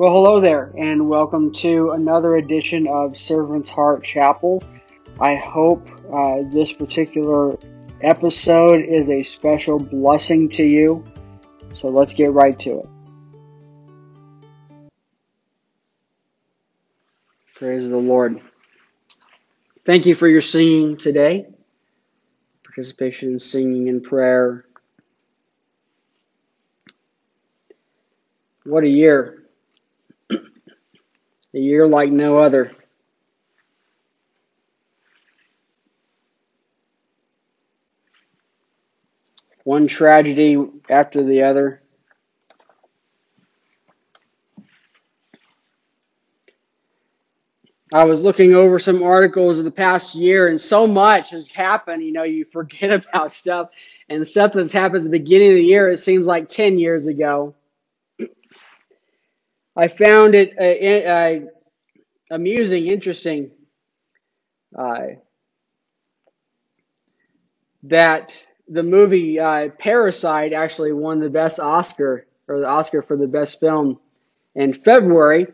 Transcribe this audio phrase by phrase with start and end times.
[0.00, 4.62] Well, hello there, and welcome to another edition of Servant's Heart Chapel.
[5.20, 7.58] I hope uh, this particular
[8.00, 11.04] episode is a special blessing to you.
[11.74, 12.88] So let's get right to it.
[17.54, 18.40] Praise the Lord.
[19.84, 21.46] Thank you for your singing today,
[22.64, 24.64] participation in singing and prayer.
[28.64, 29.39] What a year!
[31.54, 32.72] A year like no other.
[39.64, 40.56] One tragedy
[40.88, 41.82] after the other.
[47.92, 52.04] I was looking over some articles of the past year, and so much has happened.
[52.04, 53.70] You know, you forget about stuff,
[54.08, 57.08] and stuff that's happened at the beginning of the year, it seems like 10 years
[57.08, 57.54] ago.
[59.80, 61.40] I found it uh, uh,
[62.30, 63.50] amusing, interesting
[64.78, 65.06] uh,
[67.84, 68.36] that
[68.68, 73.58] the movie uh, Parasite actually won the best Oscar or the Oscar for the best
[73.58, 73.98] film
[74.54, 75.46] in February.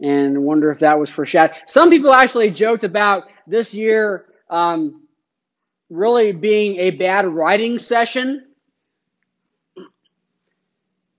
[0.00, 1.56] And wonder if that was foreshadowed.
[1.66, 5.02] Some people actually joked about this year um,
[5.90, 8.45] really being a bad writing session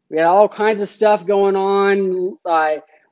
[0.10, 2.38] we had all kinds of stuff going on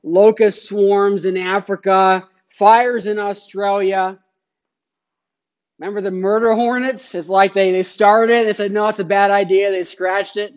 [0.02, 4.18] locust swarms in Africa, fires in Australia.
[5.78, 7.14] Remember the murder hornets?
[7.14, 9.70] It's like they, they started it, they said, no, it's a bad idea.
[9.70, 10.54] They scratched it.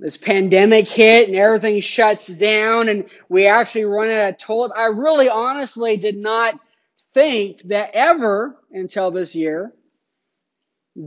[0.00, 4.72] This pandemic hit and everything shuts down, and we actually run out of toilet.
[4.76, 6.60] I really honestly did not
[7.14, 9.72] think that ever until this year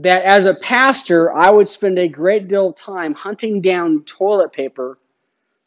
[0.00, 4.52] that as a pastor, I would spend a great deal of time hunting down toilet
[4.52, 4.98] paper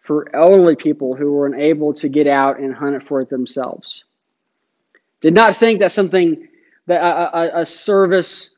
[0.01, 4.03] for elderly people who were unable to get out and hunt it for it themselves.
[5.21, 6.47] Did not think that something
[6.87, 8.51] that a, a, a service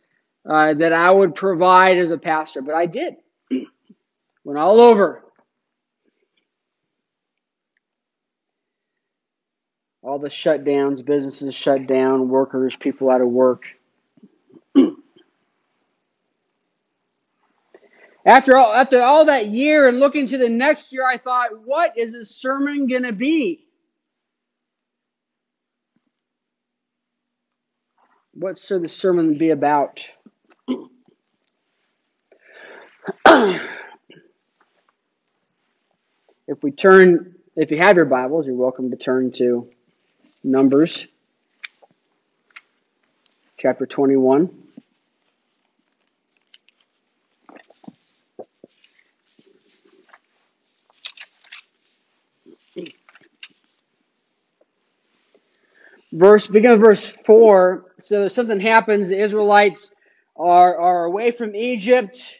[0.49, 3.15] uh, that I would provide as a pastor, but I did.
[4.43, 5.23] Went all over.
[10.01, 13.65] All the shutdowns, businesses shut down, workers, people out of work.
[18.27, 21.97] After all, after all that year and looking to the next year, I thought, what
[21.97, 23.65] is this sermon going to be?
[28.33, 30.05] What's the sermon be about?
[33.25, 33.61] if
[36.61, 39.69] we turn, if you have your Bibles, you're welcome to turn to
[40.43, 41.07] Numbers
[43.57, 44.66] chapter 21.
[56.13, 57.93] Verse begin with verse four.
[57.99, 59.09] So something happens.
[59.09, 59.91] The Israelites
[60.37, 62.39] are are away from Egypt.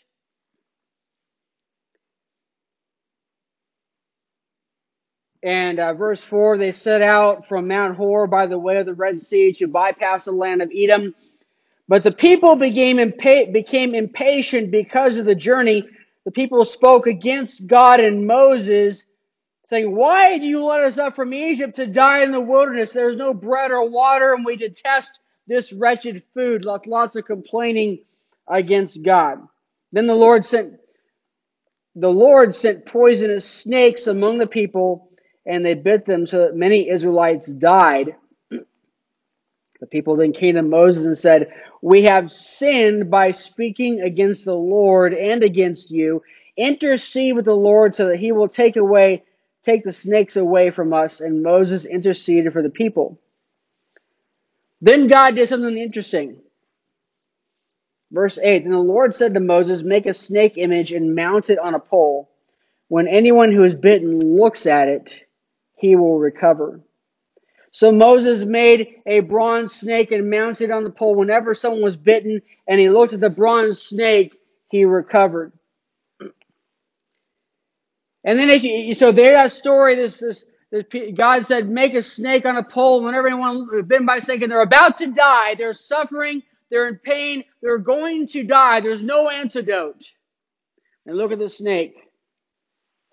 [5.44, 8.94] And uh, verse 4 they set out from Mount Hor by the way of the
[8.94, 11.16] Red Sea to bypass the land of Edom.
[11.88, 15.88] But the people became, impa- became impatient because of the journey.
[16.26, 19.06] The people spoke against God and Moses
[19.68, 22.92] saying, Why do you let us up from Egypt to die in the wilderness?
[22.92, 26.66] There's no bread or water, and we detest this wretched food.
[26.66, 28.00] Lots, lots of complaining
[28.48, 29.40] against God.
[29.92, 30.80] Then the Lord sent
[31.96, 35.10] the Lord sent poisonous snakes among the people,
[35.48, 38.16] and they bit them so that many Israelites died.
[39.80, 41.52] The people then came to Moses and said,
[41.82, 46.22] We have sinned by speaking against the Lord and against you.
[46.56, 49.24] Intercede with the Lord so that he will take away
[49.68, 51.20] Take the snakes away from us.
[51.20, 53.20] And Moses interceded for the people.
[54.80, 56.38] Then God did something interesting.
[58.10, 61.60] Verse 8 Then the Lord said to Moses, Make a snake image and mount it
[61.60, 62.32] on a pole.
[62.88, 65.14] When anyone who is bitten looks at it,
[65.76, 66.80] he will recover.
[67.74, 71.14] So Moses made a bronze snake and mounted it on the pole.
[71.14, 74.34] Whenever someone was bitten and he looked at the bronze snake,
[74.70, 75.52] he recovered.
[78.28, 79.96] And then, you, so there's that story.
[79.96, 80.84] This, this, this,
[81.16, 83.02] God said, make a snake on a pole.
[83.02, 86.98] Whenever anyone bitten by a snake and they're about to die, they're suffering, they're in
[86.98, 88.82] pain, they're going to die.
[88.82, 90.12] There's no antidote.
[91.06, 91.96] And look at the snake,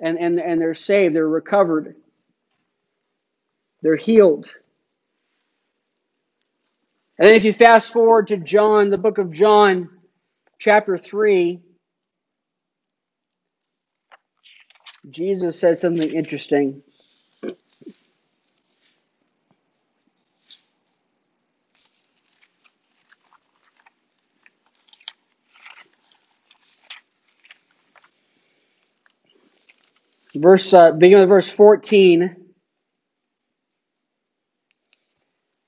[0.01, 1.15] and and and they're saved.
[1.15, 1.95] They're recovered.
[3.83, 4.49] They're healed.
[7.19, 9.91] And then, if you fast forward to John, the book of John,
[10.59, 11.61] chapter three.
[15.11, 16.83] Jesus said something interesting.
[30.35, 32.37] Verse uh, beginning of verse 14.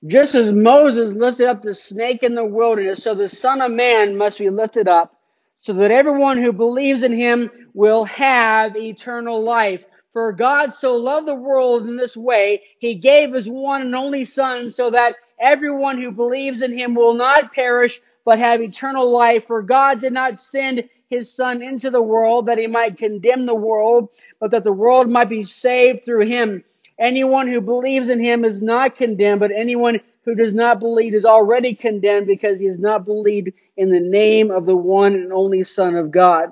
[0.05, 4.17] Just as Moses lifted up the snake in the wilderness, so the Son of Man
[4.17, 5.16] must be lifted up,
[5.59, 9.83] so that everyone who believes in him will have eternal life.
[10.13, 14.23] For God so loved the world in this way, he gave his one and only
[14.23, 19.45] Son, so that everyone who believes in him will not perish, but have eternal life.
[19.45, 23.55] For God did not send his Son into the world that he might condemn the
[23.55, 26.63] world, but that the world might be saved through him.
[26.99, 31.23] Anyone who believes in him is not condemned, but anyone who does not believe is
[31.23, 35.63] already condemned because he has not believed in the name of the one and only
[35.63, 36.51] Son of God.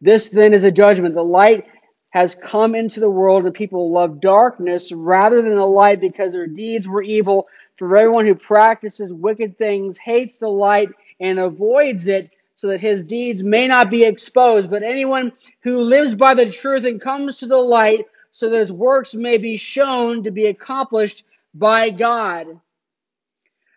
[0.00, 1.16] This then is a judgment.
[1.16, 1.66] The light
[2.10, 6.46] has come into the world, and people love darkness rather than the light because their
[6.46, 7.48] deeds were evil.
[7.78, 13.02] For everyone who practices wicked things hates the light and avoids it so that his
[13.02, 14.70] deeds may not be exposed.
[14.70, 15.32] But anyone
[15.62, 19.36] who lives by the truth and comes to the light, so that his works may
[19.36, 21.24] be shown to be accomplished
[21.54, 22.46] by God.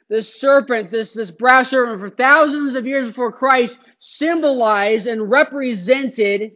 [0.09, 6.51] This serpent, this, this brass serpent, for thousands of years before Christ, symbolized and represented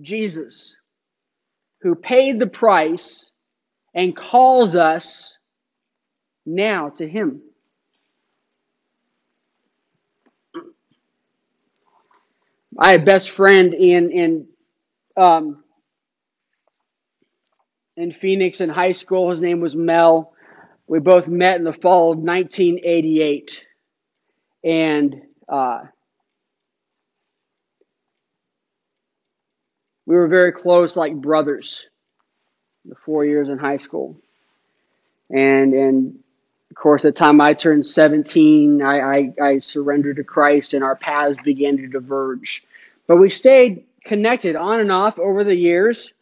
[0.00, 0.76] Jesus,
[1.80, 3.30] who paid the price
[3.94, 5.38] and calls us
[6.44, 7.40] now to him.
[12.78, 14.46] I had a best friend in in
[15.16, 15.63] um,
[17.96, 19.30] in Phoenix in high school.
[19.30, 20.32] His name was Mel.
[20.86, 23.60] We both met in the fall of 1988,
[24.62, 25.84] and uh,
[30.06, 31.86] we were very close, like brothers.
[32.84, 34.18] The four years in high school,
[35.30, 36.18] and and
[36.74, 40.82] of course, at the time I turned 17, I, I, I surrendered to Christ, and
[40.82, 42.64] our paths began to diverge.
[43.06, 46.13] But we stayed connected on and off over the years.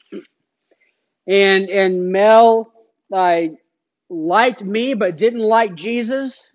[1.26, 2.72] And and Mel
[3.12, 3.50] I
[4.08, 6.50] liked me but didn't like Jesus.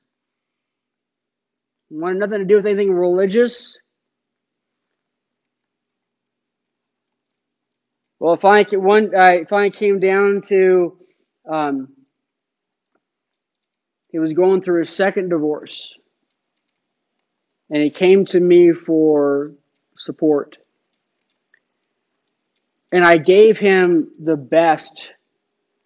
[1.90, 3.78] Wanted nothing to do with anything religious.
[8.20, 10.98] Well, if finally one I finally came down to
[11.50, 11.90] um,
[14.10, 15.94] he was going through his second divorce,
[17.70, 19.54] and he came to me for
[19.98, 20.58] support.
[22.92, 25.10] And I gave him the best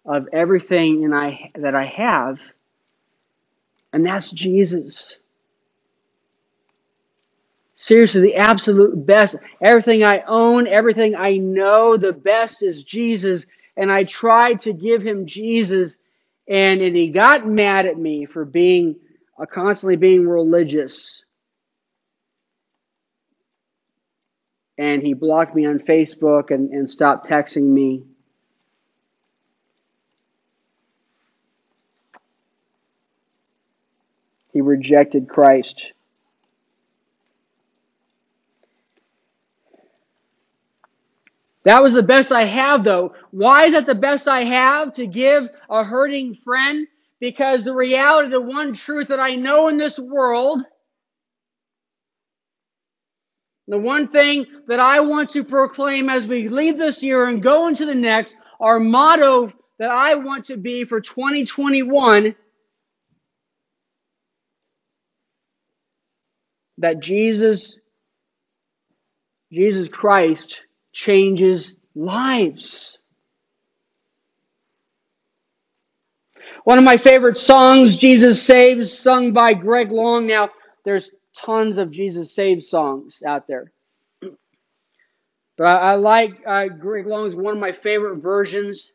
[0.04, 2.38] of everything and I, that I have,
[3.92, 5.14] and that's Jesus.
[7.76, 9.34] Seriously, the absolute best.
[9.60, 13.44] Everything I own, everything I know, the best is Jesus.
[13.76, 15.96] And I tried to give him Jesus,
[16.48, 18.94] and, and he got mad at me for being
[19.36, 21.22] uh, constantly being religious.
[24.78, 28.04] And he blocked me on Facebook and, and stopped texting me.
[34.52, 35.92] He rejected Christ.
[41.64, 43.14] That was the best I have, though.
[43.30, 44.92] Why is that the best I have?
[44.94, 46.86] To give a hurting friend?
[47.20, 50.64] Because the reality, the one truth that I know in this world,
[53.72, 57.68] the one thing that I want to proclaim as we leave this year and go
[57.68, 62.34] into the next, our motto that I want to be for 2021
[66.76, 67.78] that Jesus
[69.50, 70.60] Jesus Christ
[70.92, 72.98] changes lives.
[76.64, 80.26] One of my favorite songs, Jesus Saves, sung by Greg Long.
[80.26, 80.50] Now,
[80.84, 83.72] there's tons of Jesus Saves songs out there.
[85.56, 88.92] But I, I like uh, Greg Long's one of my favorite versions.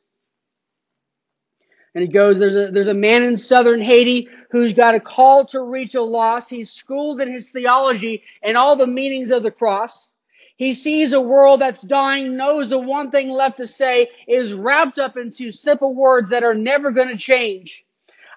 [1.96, 5.46] And he goes, there's a, there's a man in southern Haiti who's got a call
[5.48, 6.48] to reach a loss.
[6.48, 10.10] He's schooled in his theology and all the meanings of the cross.
[10.58, 15.00] He sees a world that's dying, knows the one thing left to say is wrapped
[15.00, 17.86] up into simple words that are never going to change.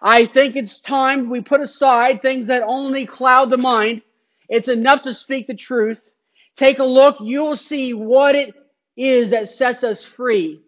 [0.03, 4.03] I think it's time we put aside things that only cloud the mind.
[4.49, 6.11] It's enough to speak the truth.
[6.57, 7.17] Take a look.
[7.21, 8.55] You'll see what it
[8.97, 10.61] is that sets us free.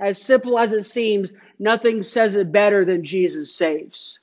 [0.00, 4.18] As simple as it seems, nothing says it better than Jesus saves.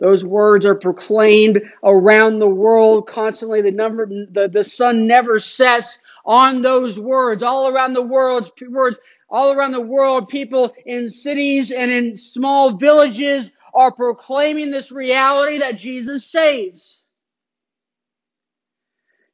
[0.00, 3.62] Those words are proclaimed around the world constantly.
[3.62, 7.44] The number, the, the sun never sets on those words.
[7.44, 8.98] All around the world, words,
[9.32, 15.58] all around the world, people in cities and in small villages are proclaiming this reality
[15.58, 17.02] that Jesus saves.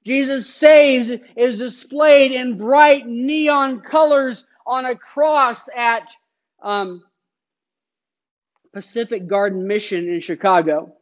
[0.06, 6.08] Jesus saves is displayed in bright neon colors on a cross at
[6.62, 7.02] um,
[8.72, 10.94] Pacific Garden Mission in Chicago.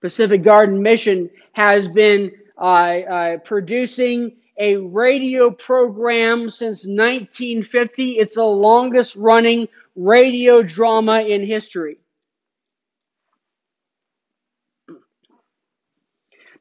[0.00, 8.12] Pacific Garden Mission has been uh, uh, producing a radio program since 1950.
[8.12, 11.98] It's the longest running radio drama in history.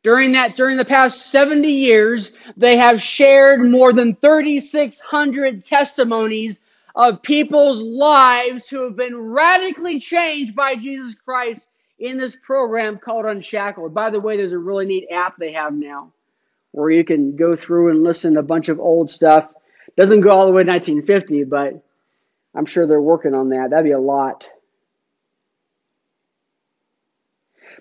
[0.04, 6.60] During that, during the past 70 years, they have shared more than 3,600 testimonies
[6.96, 11.66] of people's lives who have been radically changed by Jesus Christ
[12.00, 13.94] in this program called Unshackled.
[13.94, 16.12] By the way, there's a really neat app they have now
[16.74, 19.48] where you can go through and listen to a bunch of old stuff.
[19.96, 21.82] Doesn't go all the way to 1950, but
[22.56, 23.70] I'm sure they're working on that.
[23.70, 24.48] That'd be a lot.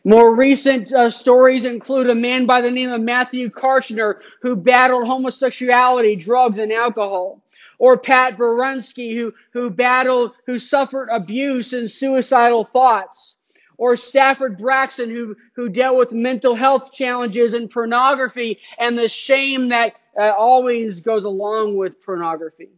[0.05, 5.07] More recent uh, stories include a man by the name of Matthew Karchner who battled
[5.07, 7.43] homosexuality, drugs, and alcohol.
[7.79, 13.37] Or Pat Barunsky who, who battled, who suffered abuse and suicidal thoughts.
[13.83, 19.71] Or Stafford Braxton who, who dealt with mental health challenges and pornography and the shame
[19.71, 22.71] that uh, always goes along with pornography.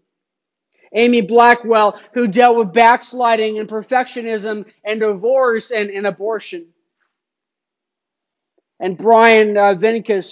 [0.95, 6.69] Amy Blackwell, who dealt with backsliding and perfectionism and divorce and, and abortion
[8.81, 9.75] and Brian uh,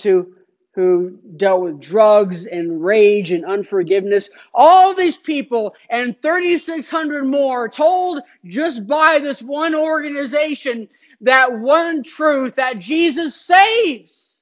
[0.02, 0.34] who
[0.74, 4.30] who dealt with drugs and rage and unforgiveness.
[4.54, 10.88] All these people and 3,600 more told just by this one organization
[11.20, 14.38] that one truth that Jesus saves.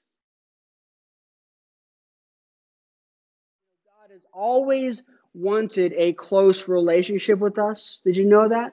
[3.84, 5.02] God has always
[5.34, 8.00] wanted a close relationship with us.
[8.04, 8.72] Did you know that?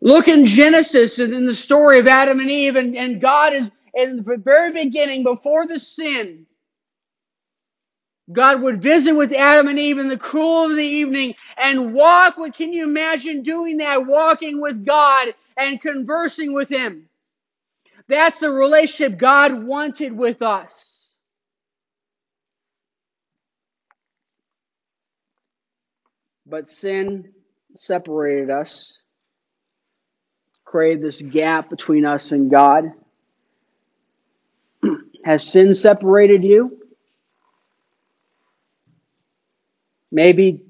[0.00, 3.70] Look in Genesis and in the story of Adam and Eve, and, and God is
[3.96, 6.46] in the very beginning, before the sin,
[8.32, 12.36] God would visit with Adam and Eve in the cool of the evening and walk
[12.36, 14.06] with, can you imagine doing that?
[14.06, 17.08] Walking with God and conversing with Him.
[18.08, 21.08] That's the relationship God wanted with us.
[26.44, 27.32] But sin
[27.74, 28.92] separated us
[30.66, 32.92] created this gap between us and God?
[35.26, 36.78] Has sin separated you?
[40.12, 40.62] Maybe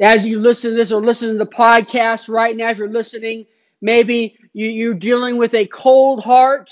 [0.00, 3.46] as you listen to this or listen to the podcast right now, if you're listening,
[3.80, 6.70] maybe you, you're dealing with a cold heart.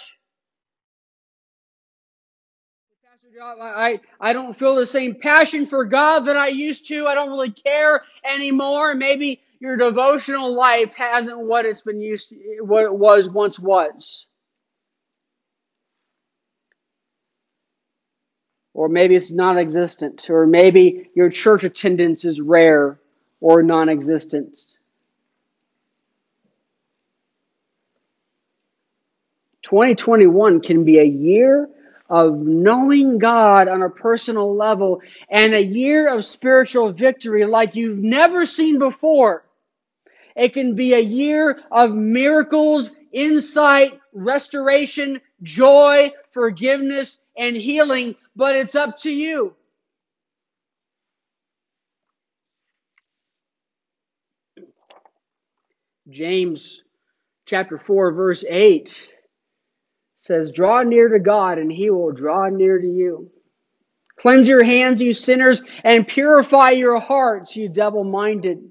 [3.43, 7.09] I, I don't feel the same passion for God that I used to.
[7.09, 8.95] I don't really care anymore.
[8.95, 14.27] Maybe your devotional life hasn't what it's been used to, what it was once was.
[18.75, 22.99] Or maybe it's non existent, or maybe your church attendance is rare
[23.41, 24.61] or non existent.
[29.63, 31.69] Twenty twenty one can be a year
[32.11, 35.01] of knowing God on a personal level
[35.31, 39.45] and a year of spiritual victory like you've never seen before.
[40.37, 48.75] It can be a year of miracles, insight, restoration, joy, forgiveness, and healing, but it's
[48.75, 49.55] up to you.
[56.09, 56.83] James
[57.47, 59.03] chapter 4, verse 8
[60.19, 63.31] says, Draw near to God, and he will draw near to you.
[64.17, 68.71] Cleanse your hands, you sinners, and purify your hearts, you double minded.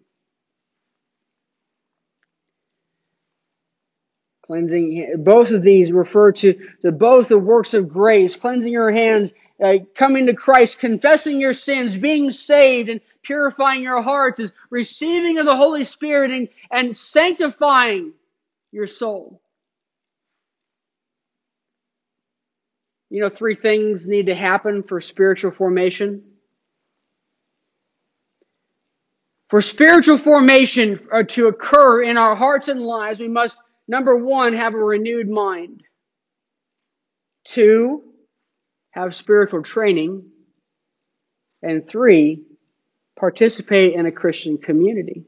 [4.45, 9.33] Cleansing, both of these refer to, to both the works of grace, cleansing your hands,
[9.61, 15.39] uh, coming to Christ, confessing your sins, being saved, and purifying your hearts is receiving
[15.39, 18.13] of the Holy Spirit and, and sanctifying
[18.71, 19.41] your soul.
[23.09, 26.23] You know, three things need to happen for spiritual formation.
[29.49, 33.55] For spiritual formation uh, to occur in our hearts and lives, we must
[33.87, 35.83] Number one, have a renewed mind.
[37.43, 38.03] Two,
[38.93, 40.23] have spiritual training.
[41.61, 42.43] And three,
[43.17, 45.25] participate in a Christian community.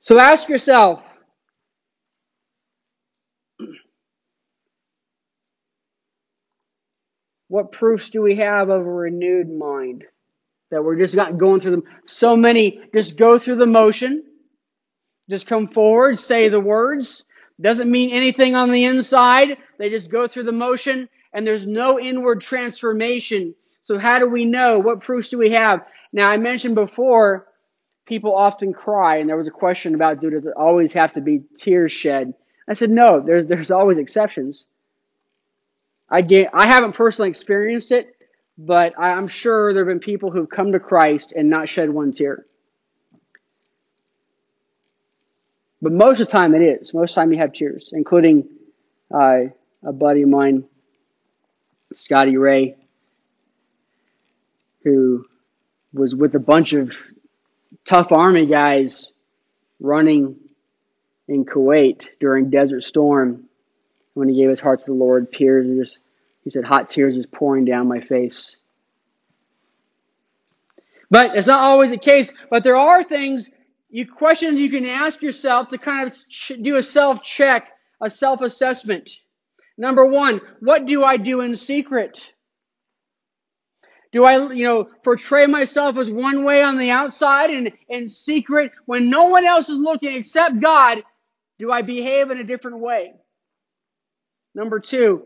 [0.00, 1.02] So ask yourself
[7.48, 10.04] what proofs do we have of a renewed mind?
[10.70, 11.84] That we're just not going through them.
[12.06, 14.24] So many just go through the motion,
[15.28, 17.24] just come forward, say the words,
[17.62, 19.56] doesn't mean anything on the inside.
[19.78, 23.54] They just go through the motion and there's no inward transformation.
[23.84, 24.78] So how do we know?
[24.78, 25.86] What proofs do we have?
[26.12, 27.48] Now I mentioned before
[28.04, 31.20] people often cry and there was a question about do does it always have to
[31.20, 32.34] be tears shed?
[32.68, 34.66] I said no, there's there's always exceptions.
[36.12, 38.14] I get, I haven't personally experienced it,
[38.58, 42.12] but I'm sure there have been people who've come to Christ and not shed one
[42.12, 42.44] tear.
[45.82, 46.94] But most of the time it is.
[46.94, 48.48] Most of the time you have tears, including
[49.12, 49.40] uh,
[49.84, 50.64] a buddy of mine,
[51.92, 52.76] Scotty Ray,
[54.84, 55.26] who
[55.92, 56.92] was with a bunch of
[57.84, 59.12] tough army guys
[59.80, 60.36] running
[61.26, 63.48] in Kuwait during Desert Storm.
[64.14, 65.98] When he gave his heart to the Lord, tears just
[66.44, 68.56] he said, hot tears is pouring down my face.
[71.10, 72.32] But it's not always the case.
[72.50, 73.48] But there are things
[73.92, 77.68] you questions you can ask yourself to kind of do a self check,
[78.02, 79.08] a self assessment.
[79.76, 82.18] Number one, what do I do in secret?
[84.10, 88.72] Do I, you know, portray myself as one way on the outside and in secret
[88.86, 91.02] when no one else is looking except God?
[91.58, 93.12] Do I behave in a different way?
[94.54, 95.24] Number two,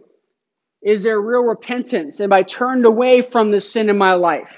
[0.83, 2.21] is there real repentance?
[2.21, 4.51] Am I turned away from the sin in my life?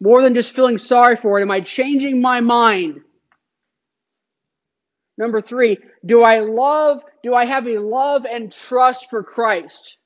[0.00, 3.00] More than just feeling sorry for it, am I changing my mind?
[5.20, 9.98] Number three, do I love, do I have a love and trust for Christ?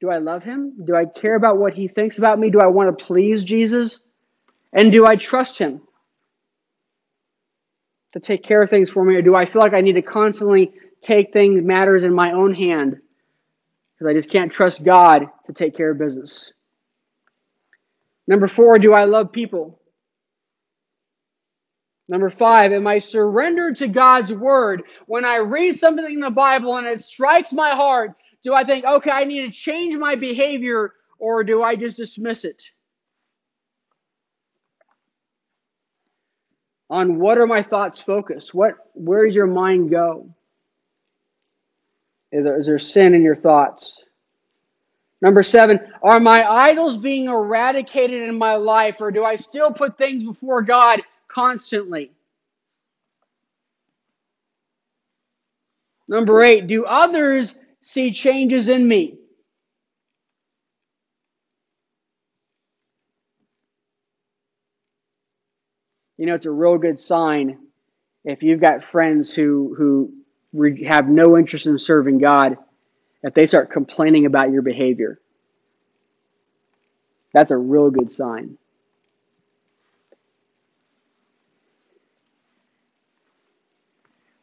[0.00, 0.86] Do I love him?
[0.86, 2.48] Do I care about what he thinks about me?
[2.48, 4.00] Do I want to please Jesus?
[4.72, 5.82] And do I trust him
[8.12, 9.14] to take care of things for me?
[9.14, 12.54] Or do I feel like I need to constantly take things, matters in my own
[12.54, 12.96] hand?
[13.92, 16.50] Because I just can't trust God to take care of business.
[18.26, 19.79] Number four, do I love people?
[22.10, 24.82] Number five, am I surrendered to God's word?
[25.06, 28.84] When I read something in the Bible and it strikes my heart, do I think,
[28.84, 32.60] okay, I need to change my behavior, or do I just dismiss it?
[36.88, 38.52] On what are my thoughts focused?
[38.54, 40.34] What where does your mind go?
[42.32, 44.02] Is there, is there sin in your thoughts?
[45.22, 49.96] Number seven, are my idols being eradicated in my life, or do I still put
[49.96, 52.12] things before God constantly.
[56.08, 59.16] Number eight, do others see changes in me?
[66.18, 67.58] You know, it's a real good sign
[68.24, 70.12] if you've got friends who who
[70.84, 72.58] have no interest in serving God,
[73.22, 75.20] if they start complaining about your behavior.
[77.32, 78.58] That's a real good sign.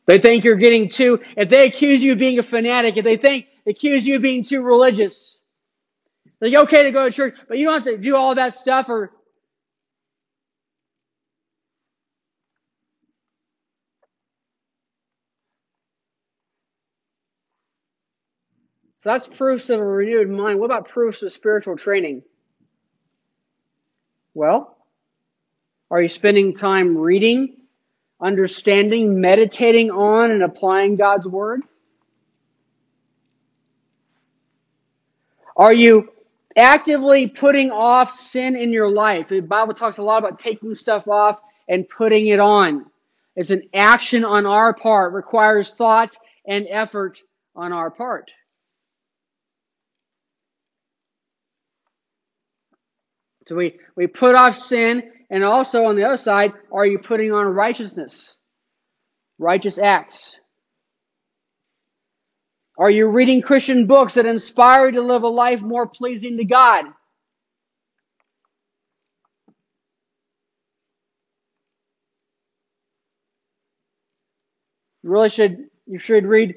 [0.07, 3.17] They think you're getting too, if they accuse you of being a fanatic, if they
[3.17, 5.37] think, accuse you of being too religious,
[6.39, 8.87] like, okay to go to church, but you don't have to do all that stuff
[8.89, 9.11] or,
[18.99, 20.59] So that's proofs of a renewed mind.
[20.59, 22.23] What about proofs of spiritual training?
[24.33, 24.75] Well,
[25.91, 27.56] are you spending time reading
[28.19, 31.61] understanding, meditating on, and applying God's Word?
[35.55, 36.09] Are you
[36.55, 39.27] actively putting off sin in your life?
[39.27, 42.85] The Bible talks a lot about taking stuff off and putting it on.
[43.35, 46.15] It's an action on our part, requires thought
[46.47, 47.19] and effort
[47.55, 48.31] on our part.
[53.47, 57.33] So we, we put off sin and also on the other side, are you putting
[57.33, 58.35] on righteousness?
[59.39, 60.37] Righteous acts.
[62.79, 66.45] Are you reading Christian books that inspire you to live a life more pleasing to
[66.45, 66.85] God?
[75.03, 76.55] You really should you should read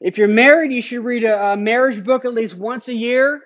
[0.00, 3.42] if you're married, you should read a, a marriage book at least once a year.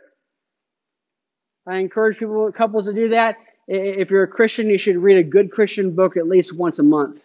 [1.66, 3.36] I encourage people couples to do that
[3.68, 6.83] if you're a Christian, you should read a good Christian book at least once a
[6.83, 7.22] month.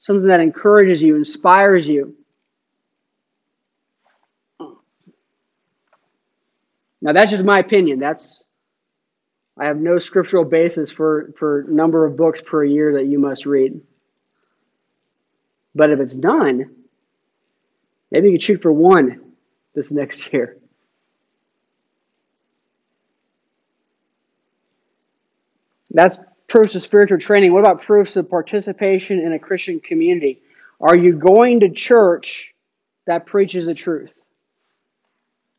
[0.00, 2.14] Something that encourages you, inspires you.
[7.02, 7.98] Now, that's just my opinion.
[7.98, 8.42] That's
[9.58, 13.44] I have no scriptural basis for, for number of books per year that you must
[13.44, 13.78] read.
[15.74, 16.74] But if it's done,
[18.10, 19.20] maybe you could shoot for one
[19.74, 20.56] this next year.
[25.90, 27.52] That's proofs of spiritual training.
[27.52, 30.42] What about proofs of participation in a Christian community?
[30.80, 32.52] Are you going to church
[33.06, 34.12] that preaches the truth?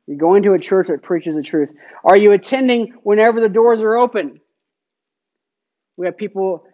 [0.07, 1.71] You're going to a church that preaches the truth.
[2.03, 4.41] Are you attending whenever the doors are open?
[5.95, 6.65] We have people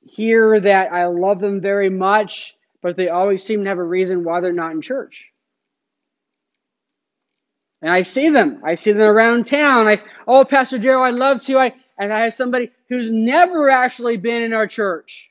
[0.00, 4.24] here that I love them very much, but they always seem to have a reason
[4.24, 5.24] why they're not in church.
[7.80, 8.60] And I see them.
[8.64, 9.88] I see them around town.
[9.88, 11.58] I, oh, Pastor Daryl, I'd love to.
[11.58, 15.30] I, and I have somebody who's never actually been in our church,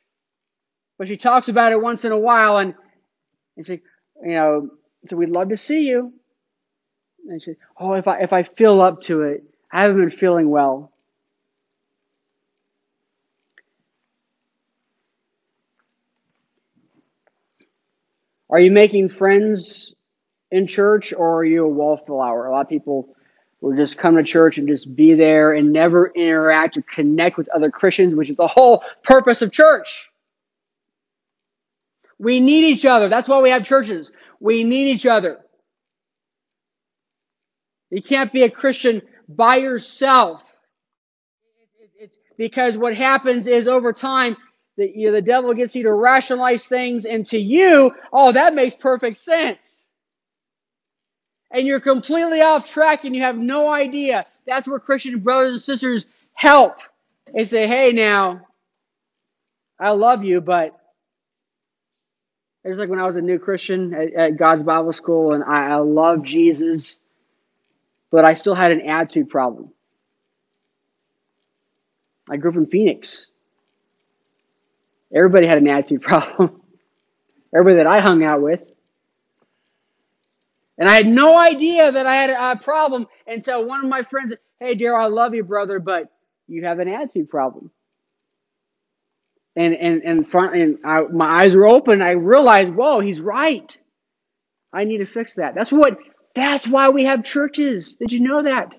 [0.97, 2.76] but she talks about it once in a while, and
[3.58, 3.82] and she,
[4.24, 4.69] you know,
[5.10, 6.13] so we'd love to see you.
[7.28, 10.50] And she, oh, if I if I feel up to it, I haven't been feeling
[10.50, 10.91] well.
[18.50, 19.93] Are you making friends
[20.52, 22.47] in church, or are you a wallflower?
[22.47, 23.15] A lot of people
[23.62, 27.47] will just come to church and just be there and never interact or connect with
[27.50, 30.10] other Christians, which is the whole purpose of church.
[32.17, 33.08] We need each other.
[33.08, 34.12] That's why we have churches.
[34.39, 35.39] We need each other.
[37.91, 40.41] You can't be a Christian by yourself.
[42.00, 44.38] It's because what happens is over time,
[44.78, 48.56] the, you know, the devil gets you to rationalize things, and to you, oh, that
[48.56, 49.81] makes perfect sense
[51.51, 54.25] and you're completely off track and you have no idea.
[54.45, 56.79] That's where Christian brothers and sisters help
[57.33, 58.47] and say, hey, now,
[59.79, 60.77] I love you, but
[62.63, 65.71] it's like when I was a new Christian at, at God's Bible School and I,
[65.71, 66.99] I love Jesus,
[68.11, 69.71] but I still had an attitude problem.
[72.29, 73.27] I grew up in Phoenix.
[75.13, 76.61] Everybody had an attitude problem.
[77.53, 78.61] Everybody that I hung out with.
[80.82, 84.32] And I had no idea that I had a problem until one of my friends
[84.32, 86.12] said, Hey, Daryl, I love you, brother, but
[86.48, 87.70] you have an attitude problem.
[89.56, 92.02] And and and, front, and I, my eyes were open.
[92.02, 93.78] I realized, whoa, he's right.
[94.74, 95.54] I need to fix that.
[95.54, 96.00] That's what.
[96.34, 97.96] That's why we have churches.
[97.98, 98.74] Did you know that?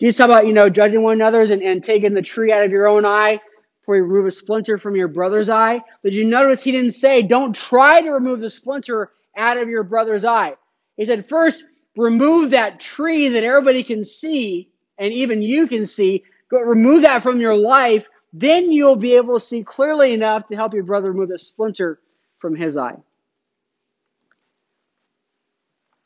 [0.00, 2.70] Jesus talk about you know judging one another and, and taking the tree out of
[2.70, 3.40] your own eye
[3.80, 5.80] before you remove a splinter from your brother's eye.
[6.04, 9.82] Did you notice he didn't say don't try to remove the splinter out of your
[9.82, 10.54] brother's eye.
[10.96, 11.64] He said, first,
[11.96, 16.22] remove that tree that everybody can see, and even you can see.
[16.50, 18.06] Go, remove that from your life.
[18.32, 22.00] Then you'll be able to see clearly enough to help your brother remove a splinter
[22.38, 22.96] from his eye.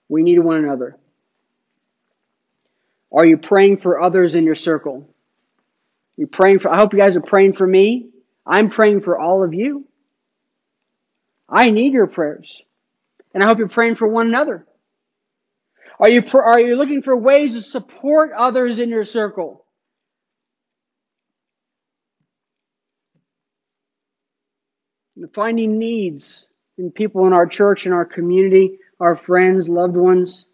[0.08, 0.96] We need one another.
[3.12, 5.08] Are you praying for others in your circle?
[6.16, 8.10] You praying for I hope you guys are praying for me.
[8.46, 9.86] I'm praying for all of you.
[11.48, 12.62] I need your prayers.
[13.34, 14.64] And I hope you're praying for one another.
[15.98, 19.64] Are you, are you looking for ways to support others in your circle?
[25.34, 26.46] Finding needs
[26.78, 30.46] in people in our church, in our community, our friends, loved ones.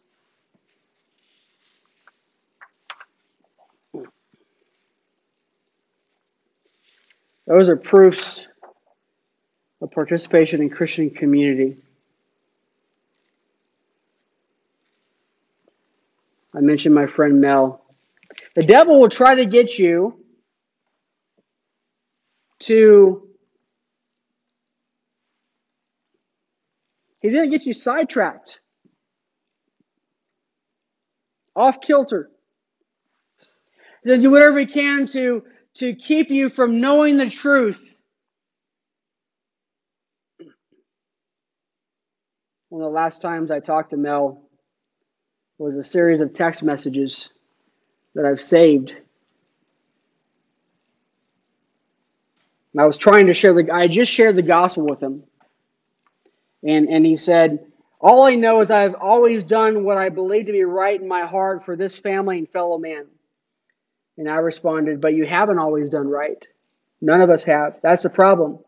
[7.46, 8.46] Those are proofs
[9.80, 11.78] of participation in Christian community.
[16.54, 17.84] I mentioned my friend Mel.
[18.56, 20.24] The devil will try to get you
[22.60, 23.28] to.
[27.20, 28.60] He's going to get you sidetracked,
[31.54, 32.30] off kilter.
[34.02, 35.42] He's going to do whatever he can to,
[35.76, 37.94] to keep you from knowing the truth.
[42.70, 44.49] One of the last times I talked to Mel,
[45.60, 47.28] was a series of text messages
[48.14, 48.96] that I've saved.
[52.78, 55.22] I was trying to share the I just shared the gospel with him.
[56.62, 57.66] And and he said,
[58.00, 61.26] All I know is I've always done what I believe to be right in my
[61.26, 63.04] heart for this family and fellow man.
[64.16, 66.42] And I responded, But you haven't always done right.
[67.02, 67.76] None of us have.
[67.82, 68.60] That's the problem.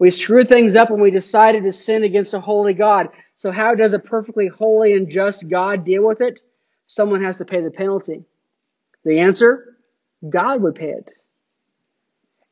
[0.00, 3.10] We screwed things up when we decided to sin against a holy God.
[3.36, 6.40] So, how does a perfectly holy and just God deal with it?
[6.86, 8.24] Someone has to pay the penalty.
[9.04, 9.76] The answer
[10.26, 11.08] God would pay it.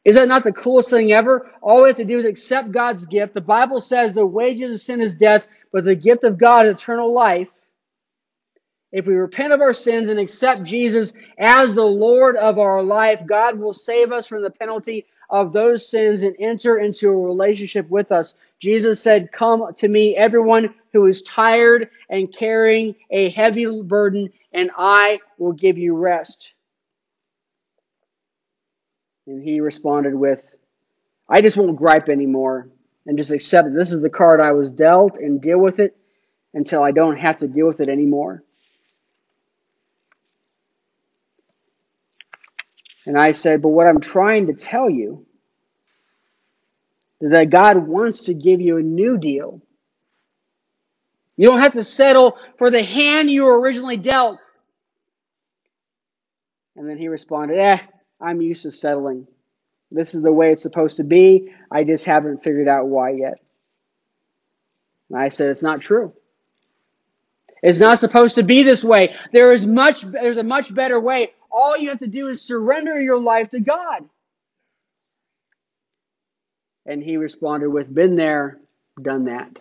[0.04, 1.50] Is that not the coolest thing ever?
[1.62, 3.32] All we have to do is accept God's gift.
[3.32, 6.76] The Bible says the wages of sin is death, but the gift of God is
[6.76, 7.48] eternal life.
[8.92, 13.20] If we repent of our sins and accept Jesus as the Lord of our life,
[13.26, 17.88] God will save us from the penalty of those sins and enter into a relationship
[17.90, 18.34] with us.
[18.58, 24.70] Jesus said, Come to me, everyone who is tired and carrying a heavy burden, and
[24.76, 26.52] I will give you rest.
[29.26, 30.48] And he responded with,
[31.28, 32.68] I just won't gripe anymore
[33.06, 33.74] and just accept it.
[33.74, 35.96] This is the card I was dealt and deal with it
[36.54, 38.42] until I don't have to deal with it anymore.
[43.08, 45.24] And I said, But what I'm trying to tell you
[47.22, 49.62] is that God wants to give you a new deal.
[51.34, 54.38] You don't have to settle for the hand you were originally dealt.
[56.76, 57.78] And then he responded, Eh,
[58.20, 59.26] I'm used to settling.
[59.90, 61.50] This is the way it's supposed to be.
[61.72, 63.40] I just haven't figured out why yet.
[65.08, 66.12] And I said, It's not true.
[67.62, 69.14] It's not supposed to be this way.
[69.32, 71.32] There is much there's a much better way.
[71.50, 74.04] All you have to do is surrender your life to God.
[76.86, 78.58] And he responded with, Been there,
[79.00, 79.58] done that.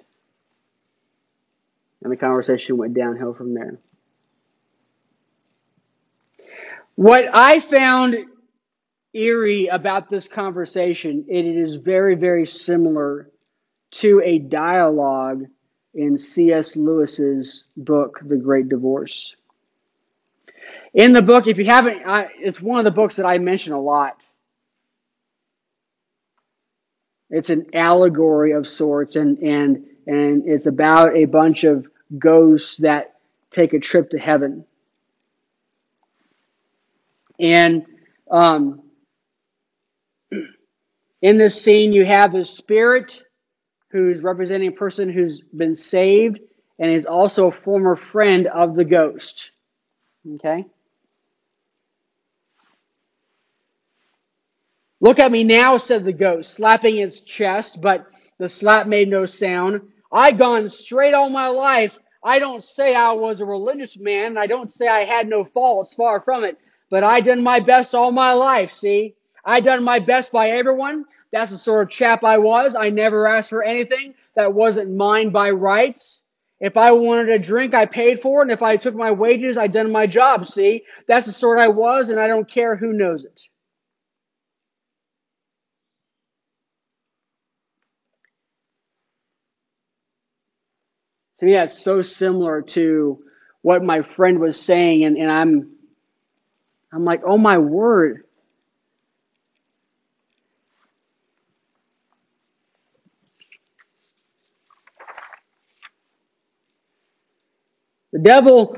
[2.03, 3.79] And the conversation went downhill from there.
[6.95, 8.15] What I found
[9.13, 13.29] eerie about this conversation, it is very, very similar
[13.91, 15.45] to a dialogue
[15.97, 16.75] in C.S.
[16.75, 19.35] Lewis's book, The Great Divorce.
[20.93, 23.73] In the book, if you haven't, I, it's one of the books that I mention
[23.73, 24.25] a lot.
[27.31, 33.15] It's an allegory of sorts, and and and it's about a bunch of ghosts that
[33.51, 34.65] take a trip to heaven.
[37.39, 37.85] And
[38.31, 38.83] um,
[41.21, 43.23] in this scene, you have the spirit
[43.89, 46.39] who's representing a person who's been saved
[46.79, 49.39] and is also a former friend of the ghost.
[50.35, 50.65] Okay?
[54.99, 58.07] Look at me now, said the ghost, slapping its chest, but
[58.39, 59.81] the slap made no sound.
[60.11, 61.97] I've gone straight all my life.
[62.23, 64.37] I don't say I was a religious man.
[64.37, 66.57] I don't say I had no faults, far from it.
[66.89, 69.15] But I done my best all my life, see?
[69.47, 71.05] I done my best by everyone.
[71.31, 72.75] That's the sort of chap I was.
[72.75, 76.21] I never asked for anything that wasn't mine by rights.
[76.59, 78.43] If I wanted a drink, I paid for it.
[78.43, 80.47] And if I took my wages, I done my job.
[80.47, 83.41] See, that's the sort I was, and I don't care who knows it.
[91.39, 93.23] To me, that's so similar to
[93.61, 95.71] what my friend was saying, and, and I'm
[96.91, 98.23] I'm like, oh my word.
[108.17, 108.75] The devil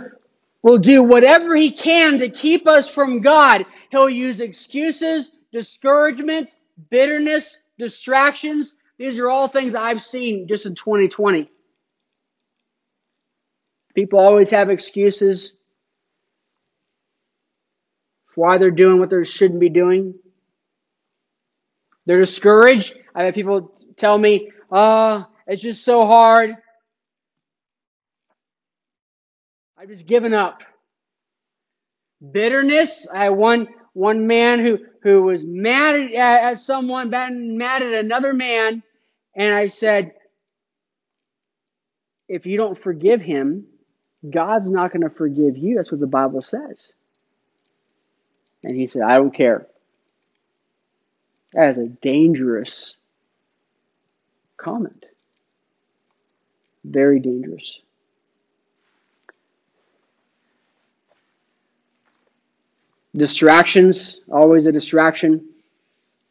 [0.64, 3.66] will do whatever he can to keep us from God.
[3.90, 6.58] He'll use excuses, discouragement,
[6.90, 8.76] bitterness, distractions.
[8.98, 11.50] These are all things I've seen just in 2020.
[13.96, 15.56] People always have excuses
[18.26, 20.16] for why they're doing what they shouldn't be doing.
[22.06, 22.94] They're discouraged.
[23.16, 26.58] I have people tell me, oh, it's just so hard.
[29.82, 30.64] I've just given up.
[32.34, 33.08] Bitterness.
[33.14, 38.34] I had one one man who who was mad at, at someone, mad at another
[38.34, 38.84] man,
[39.36, 40.12] and I said,
[42.28, 43.66] if you don't forgive him,
[44.30, 45.76] God's not going to forgive you.
[45.76, 46.92] That's what the Bible says.
[48.66, 49.66] And he said, I don't care.
[51.54, 52.96] That is a dangerous
[54.58, 55.06] comment.
[56.84, 57.80] Very dangerous.
[63.16, 65.50] Distractions, always a distraction.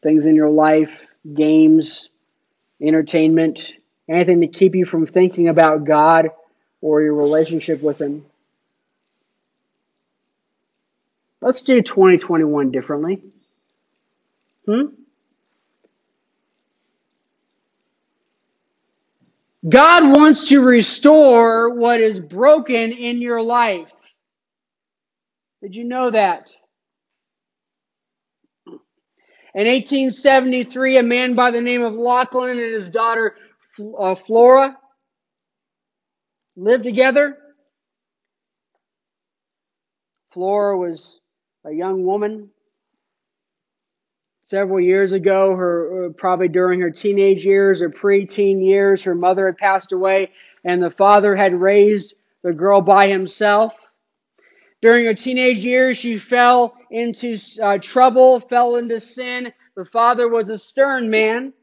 [0.01, 1.01] Things in your life,
[1.33, 2.09] games,
[2.81, 3.73] entertainment,
[4.07, 6.29] anything to keep you from thinking about God
[6.81, 8.25] or your relationship with Him.
[11.41, 13.21] Let's do 2021 differently.
[14.65, 14.87] Hmm?
[19.67, 23.91] God wants to restore what is broken in your life.
[25.61, 26.47] Did you know that?
[29.55, 33.35] In 1873, a man by the name of Lachlan and his daughter
[33.99, 34.77] uh, Flora
[36.55, 37.37] lived together.
[40.31, 41.19] Flora was
[41.65, 42.49] a young woman.
[44.43, 49.47] Several years ago, her uh, probably during her teenage years or pre-teen years, her mother
[49.47, 50.31] had passed away,
[50.63, 53.73] and the father had raised the girl by himself.
[54.81, 59.51] During her teenage years, she fell into uh, trouble, fell into sin.
[59.75, 61.53] Her father was a stern man,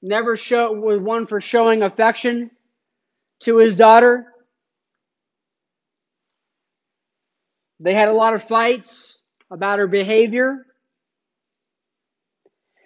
[0.00, 2.50] never show, was one for showing affection
[3.40, 4.32] to his daughter.
[7.80, 9.18] They had a lot of fights
[9.50, 10.66] about her behavior.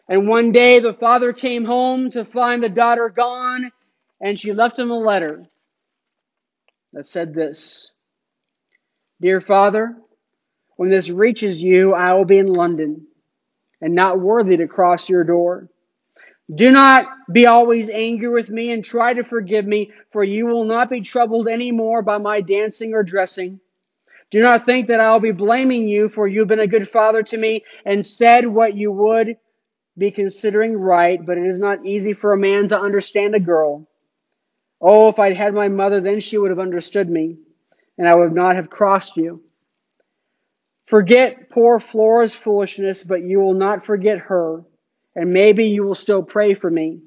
[0.09, 3.71] And one day the father came home to find the daughter gone,
[4.21, 5.47] and she left him a letter
[6.93, 7.93] that said this
[9.21, 9.97] Dear Father,
[10.77, 13.07] when this reaches you, I will be in London
[13.81, 15.69] and not worthy to cross your door.
[16.55, 20.65] Do not be always angry with me and try to forgive me, for you will
[20.65, 23.61] not be troubled any more by my dancing or dressing.
[24.31, 27.23] Do not think that I will be blaming you, for you've been a good father
[27.25, 29.37] to me and said what you would
[29.97, 33.89] be considering right, but it is not easy for a man to understand a girl.
[34.81, 37.39] Oh, if I'd had my mother, then she would have understood me,
[37.99, 39.43] and I would not have crossed you.
[40.87, 44.65] Forget poor Flora's foolishness, but you will not forget her,
[45.15, 47.01] and maybe you will still pray for me.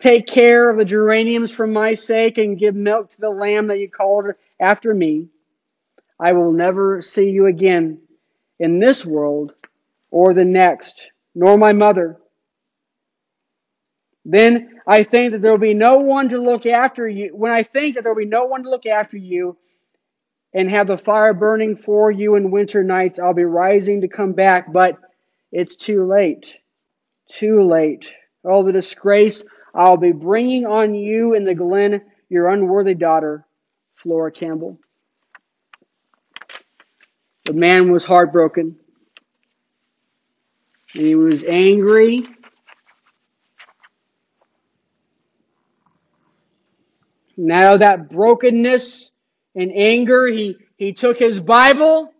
[0.00, 3.78] Take care of the geraniums for my sake, and give milk to the lamb that
[3.78, 5.28] you called after me.
[6.18, 8.00] I will never see you again
[8.58, 9.54] in this world
[10.10, 12.18] or the next nor my mother.
[14.24, 17.30] Then I think that there will be no one to look after you.
[17.34, 19.56] When I think that there will be no one to look after you
[20.52, 24.32] and have the fire burning for you in winter nights, I'll be rising to come
[24.32, 24.96] back, but
[25.52, 26.56] it's too late.
[27.28, 28.10] Too late.
[28.44, 33.46] All the disgrace I'll be bringing on you in the glen, your unworthy daughter,
[33.96, 34.78] Flora Campbell.
[37.44, 38.76] The man was heartbroken
[40.92, 42.26] he was angry.
[47.36, 49.09] Now that brokenness
[49.54, 52.12] and anger, he, he took his Bible,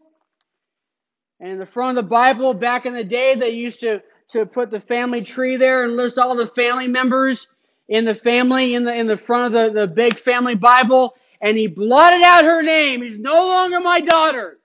[1.38, 4.47] and in the front of the Bible, back in the day, they used to, to
[4.47, 7.49] put the family tree there and list all the family members
[7.88, 11.57] in the family in the in the front of the, the big family Bible, and
[11.57, 13.03] he blotted out her name.
[13.03, 14.61] He's no longer my daughter.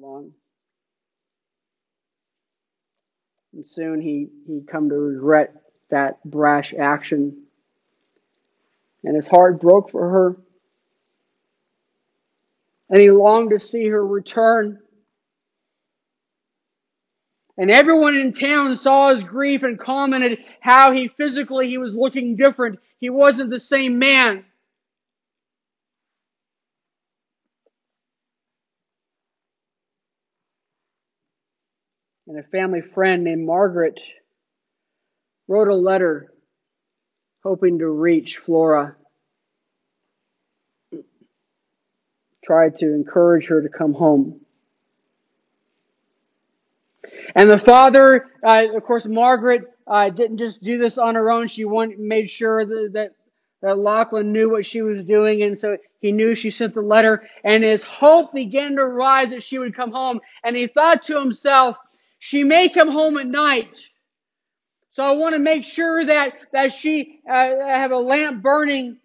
[0.00, 0.32] long.
[3.58, 5.52] And soon he, he'd come to regret
[5.90, 7.42] that brash action.
[9.02, 10.36] And his heart broke for her.
[12.88, 14.78] And he longed to see her return.
[17.56, 22.36] And everyone in town saw his grief and commented how he physically he was looking
[22.36, 22.78] different.
[23.00, 24.44] He wasn't the same man.
[32.28, 33.98] And a family friend named Margaret
[35.48, 36.30] wrote a letter
[37.42, 38.94] hoping to reach Flora.
[42.44, 44.40] Tried to encourage her to come home.
[47.34, 51.48] And the father, uh, of course, Margaret uh, didn't just do this on her own.
[51.48, 53.12] She made sure that, that,
[53.62, 57.26] that Lachlan knew what she was doing, and so he knew she sent the letter.
[57.44, 60.20] And his hope began to rise that she would come home.
[60.44, 61.76] And he thought to himself,
[62.18, 63.88] she may come home at night.
[64.92, 68.96] So I want to make sure that, that she uh, have a lamp burning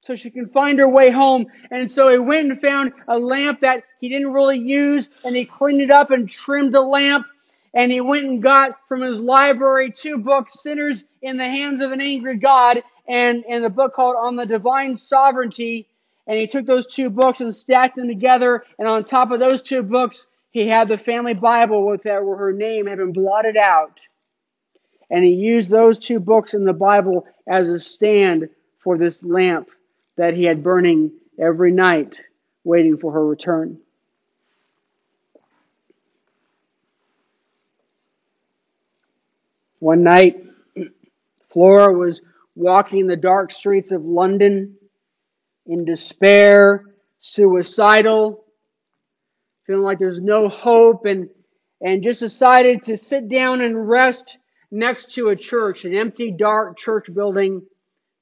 [0.00, 1.46] so she can find her way home.
[1.70, 5.44] And so he went and found a lamp that he didn't really use and he
[5.44, 7.26] cleaned it up and trimmed the lamp.
[7.74, 11.92] And he went and got from his library two books, Sinners in the Hands of
[11.92, 15.88] an Angry God and, and a book called On the Divine Sovereignty.
[16.26, 18.64] And he took those two books and stacked them together.
[18.78, 20.26] And on top of those two books,
[20.56, 24.00] he had the family Bible with that where her name had been blotted out.
[25.10, 29.68] And he used those two books in the Bible as a stand for this lamp
[30.16, 32.16] that he had burning every night,
[32.64, 33.78] waiting for her return.
[39.78, 40.42] One night,
[41.50, 42.22] Flora was
[42.54, 44.76] walking the dark streets of London
[45.66, 46.82] in despair,
[47.20, 48.45] suicidal,
[49.66, 51.28] feeling like there's no hope and
[51.80, 54.38] and just decided to sit down and rest
[54.70, 57.62] next to a church, an empty, dark church building.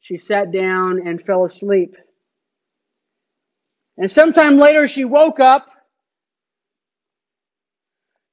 [0.01, 1.97] She sat down and fell asleep.
[3.97, 5.67] And sometime later, she woke up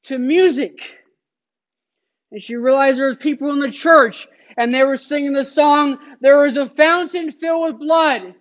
[0.06, 0.98] to music.
[2.32, 5.98] And she realized there was people in the church and they were singing the song,
[6.20, 8.34] There is a fountain filled with blood.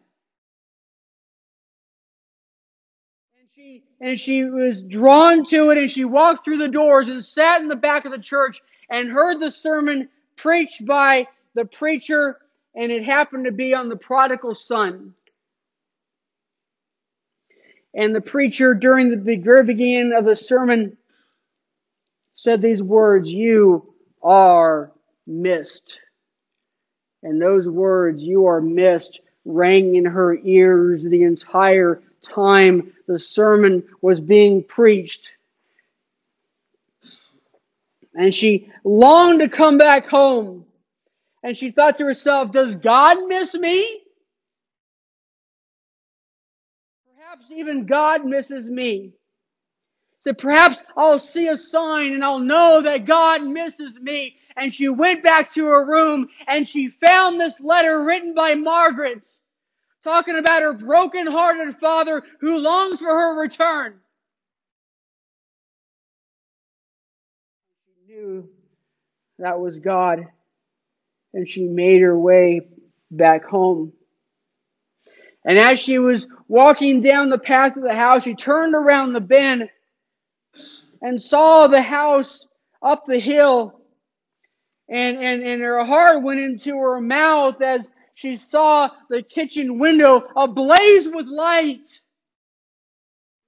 [4.01, 7.69] And she was drawn to it and she walked through the doors and sat in
[7.69, 12.39] the back of the church and heard the sermon preached by the preacher,
[12.75, 15.15] and it happened to be on the prodigal son.
[17.95, 20.97] And the preacher, during the very beginning of the sermon,
[22.35, 24.93] said these words You are
[25.27, 25.99] missed.
[27.23, 33.83] And those words, You are missed, rang in her ears the entire time the sermon
[34.03, 35.29] was being preached.
[38.15, 40.65] And she longed to come back home.
[41.43, 44.01] And she thought to herself, Does God miss me?
[47.17, 49.13] Perhaps even God misses me.
[50.23, 54.37] So perhaps I'll see a sign and I'll know that God misses me.
[54.57, 59.27] And she went back to her room and she found this letter written by Margaret
[60.03, 63.95] talking about her broken-hearted father who longs for her return.
[67.85, 68.49] She knew
[69.39, 70.27] that was God,
[71.35, 72.63] and she made her way
[73.11, 73.93] back home.
[75.45, 79.21] And as she was walking down the path of the house, she turned around the
[79.21, 79.71] bend
[81.01, 82.47] and saw the house
[82.83, 83.81] up the hill.
[84.89, 87.89] And, and, and her heart went into her mouth as
[88.21, 91.89] she saw the kitchen window ablaze with light,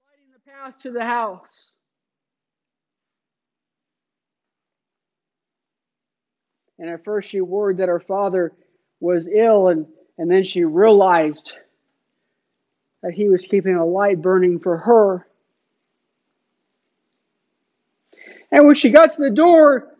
[0.09, 1.45] lighting the path to the house.
[6.79, 8.51] And at first she worried that her father
[8.99, 9.85] was ill, and,
[10.17, 11.51] and then she realized
[13.03, 15.27] that he was keeping a light burning for her.
[18.51, 19.92] And when she got to the door,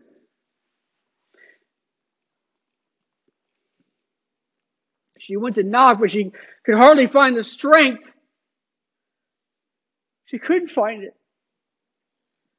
[5.24, 6.34] She went to knock, but she
[6.65, 8.03] could hardly find the strength.
[10.26, 11.15] She couldn't find it.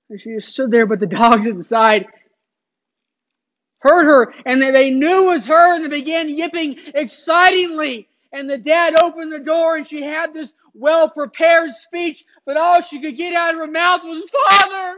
[0.09, 2.07] And she just stood there, but the dogs inside
[3.81, 8.09] heard her, and they knew it was her, and they began yipping excitingly.
[8.33, 12.81] And the dad opened the door, and she had this well prepared speech, but all
[12.81, 14.97] she could get out of her mouth was, Father!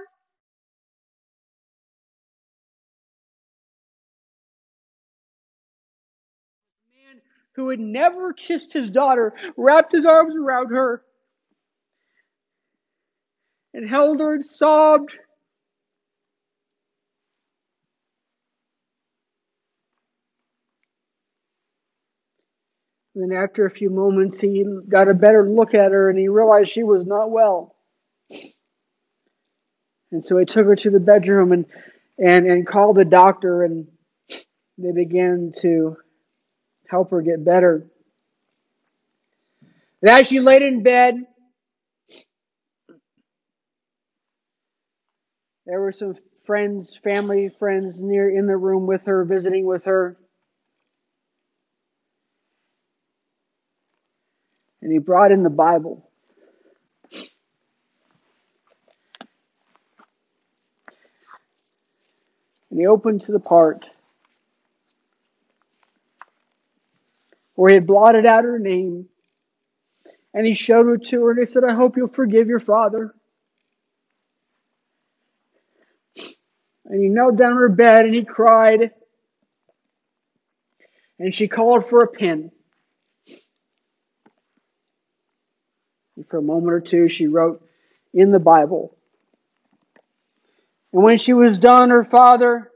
[7.56, 11.02] Who had never kissed his daughter, wrapped his arms around her
[13.72, 15.10] and held her and sobbed.
[23.14, 26.28] And then, after a few moments, he got a better look at her and he
[26.28, 27.74] realized she was not well.
[30.12, 31.64] And so he took her to the bedroom and,
[32.18, 33.88] and, and called the doctor, and
[34.76, 35.96] they began to
[36.88, 37.86] help her get better.
[40.02, 41.14] And as she laid in bed,
[45.64, 46.14] there were some
[46.44, 50.16] friends, family friends near in the room with her, visiting with her.
[54.80, 56.08] And he brought in the Bible.
[62.70, 63.86] And he opened to the part
[67.56, 69.06] where he had blotted out her name.
[70.32, 73.14] And he showed her to her and he said, I hope you'll forgive your father.
[76.84, 78.90] And he knelt down on her bed and he cried.
[81.18, 82.52] And she called for a pen.
[86.16, 87.66] And for a moment or two, she wrote
[88.12, 88.94] in the Bible.
[90.92, 92.70] And when she was done, her father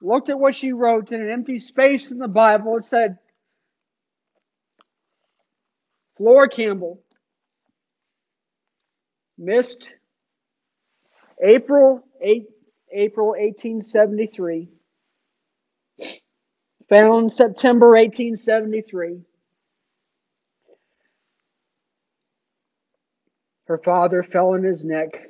[0.00, 2.76] looked at what she wrote in an empty space in the Bible.
[2.76, 3.18] It said,
[6.16, 7.00] Flora Campbell,
[9.36, 9.88] missed
[11.42, 12.46] April 8,
[12.92, 14.68] April 1873,
[16.88, 19.20] found September 1873.
[23.66, 25.27] Her father fell on his neck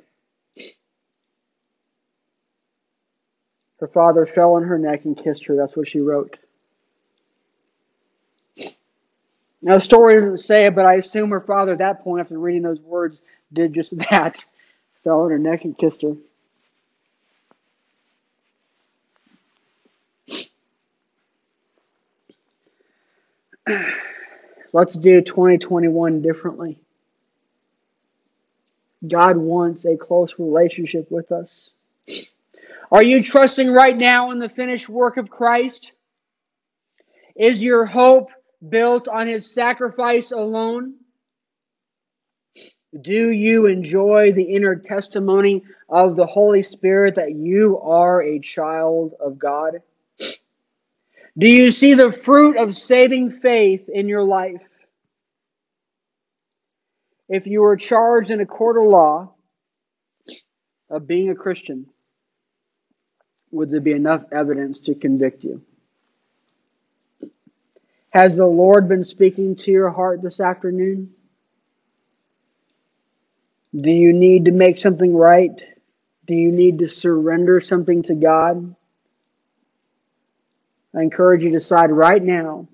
[3.79, 5.55] Her father fell on her neck and kissed her.
[5.55, 6.37] That's what she wrote.
[9.61, 12.39] Now, the story doesn't say it, but I assume her father at that point, after
[12.39, 13.21] reading those words,
[13.51, 14.43] did just that.
[15.03, 16.15] Fell on her neck and kissed her.
[24.73, 26.81] Let's do 2021 differently.
[29.07, 31.69] God wants a close relationship with us.
[32.91, 35.91] Are you trusting right now in the finished work of Christ?
[37.35, 38.31] Is your hope
[38.67, 40.95] built on his sacrifice alone?
[42.99, 49.13] Do you enjoy the inner testimony of the Holy Spirit that you are a child
[49.19, 49.83] of God?
[51.37, 54.61] Do you see the fruit of saving faith in your life?
[57.29, 59.33] If you were charged in a court of law
[60.89, 61.85] of being a Christian,
[63.51, 65.61] would there be enough evidence to convict you?
[68.11, 71.11] Has the Lord been speaking to your heart this afternoon?
[73.75, 75.61] Do you need to make something right?
[76.25, 78.75] Do you need to surrender something to God?
[80.95, 82.67] I encourage you to decide right now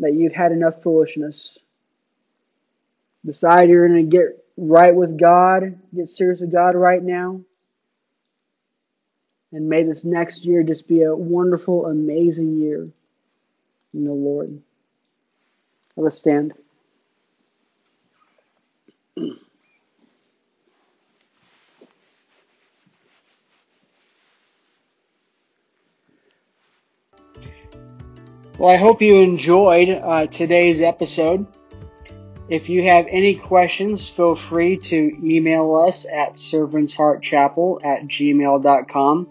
[0.00, 1.58] that you've had enough foolishness.
[3.24, 7.40] Decide you're going to get right with God, get serious with God right now.
[9.54, 12.88] And may this next year just be a wonderful, amazing year
[13.94, 14.60] in the Lord.
[15.94, 16.54] Let's stand.
[28.58, 31.46] Well, I hope you enjoyed uh, today's episode.
[32.48, 39.28] If you have any questions, feel free to email us at servantsheartchapel at gmail.com.